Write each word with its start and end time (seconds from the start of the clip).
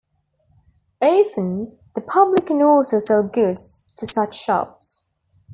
Often 0.99 1.77
the 1.93 2.01
public 2.01 2.47
can 2.47 2.63
also 2.63 2.97
sell 2.97 3.21
goods 3.21 3.93
to 3.97 4.07
such 4.07 4.33
shops. 4.33 5.11